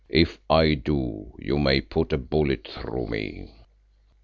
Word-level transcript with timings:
If 0.09 0.39
I 0.49 0.73
do 0.73 1.35
you 1.37 1.59
may 1.59 1.79
put 1.79 2.11
a 2.11 2.17
bullet 2.17 2.67
through 2.67 3.05
me." 3.05 3.49